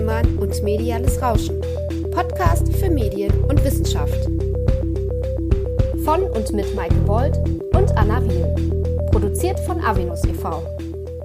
Kammerflimmern 0.00 0.38
und 0.38 0.62
mediales 0.62 1.20
Rauschen. 1.20 1.60
Podcast 2.10 2.72
für 2.76 2.88
Medien 2.88 3.32
und 3.44 3.62
Wissenschaft. 3.64 4.24
Von 6.04 6.22
und 6.22 6.52
mit 6.52 6.74
Maike 6.74 6.94
Bold 7.06 7.36
und 7.74 7.96
Anna 7.96 8.22
Wiel. 8.24 8.46
Produziert 9.10 9.60
von 9.60 9.80
Avinus 9.80 10.24
e.V. 10.24 10.62